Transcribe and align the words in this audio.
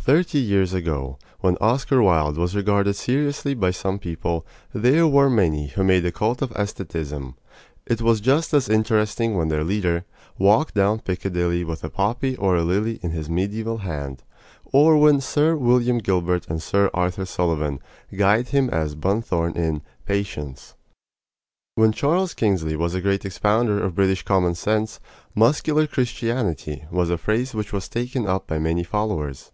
Thirty 0.00 0.38
years 0.38 0.72
ago, 0.72 1.18
when 1.40 1.58
Oscar 1.60 2.00
Wilde 2.00 2.38
was 2.38 2.54
regarded 2.54 2.94
seriously 2.94 3.54
by 3.54 3.72
some 3.72 3.98
people, 3.98 4.46
there 4.72 5.04
were 5.06 5.28
many 5.28 5.66
who 5.66 5.82
made 5.82 6.06
a 6.06 6.12
cult 6.12 6.40
of 6.40 6.52
estheticism. 6.54 7.34
It 7.84 8.00
was 8.00 8.20
just 8.20 8.54
as 8.54 8.68
interesting 8.68 9.36
when 9.36 9.48
their 9.48 9.64
leader 9.64 10.04
Walked 10.38 10.74
down 10.74 11.00
Piccadilly 11.00 11.62
with 11.64 11.82
a 11.84 11.90
poppy 11.90 12.36
or 12.36 12.54
a 12.56 12.62
lily 12.62 13.00
In 13.02 13.10
his 13.10 13.28
medieval 13.28 13.78
hand, 13.78 14.22
or 14.64 14.96
when 14.96 15.20
Sir 15.20 15.56
William 15.56 15.98
Gilbert 15.98 16.46
and 16.48 16.62
Sir 16.62 16.88
Arthur 16.94 17.26
Sullivan 17.26 17.80
guyed 18.16 18.48
him 18.48 18.70
as 18.70 18.94
Bunthorne 18.94 19.56
in 19.56 19.82
"Patience." 20.06 20.74
When 21.74 21.92
Charles 21.92 22.32
Kingsley 22.32 22.76
was 22.76 22.94
a 22.94 23.02
great 23.02 23.24
expounder 23.26 23.82
of 23.82 23.96
British 23.96 24.22
common 24.22 24.54
sense, 24.54 25.00
"muscular 25.34 25.86
Christianity" 25.86 26.84
was 26.92 27.10
a 27.10 27.18
phrase 27.18 27.54
which 27.54 27.72
was 27.74 27.88
taken 27.88 28.26
up 28.26 28.46
by 28.46 28.58
many 28.60 28.84
followers. 28.84 29.50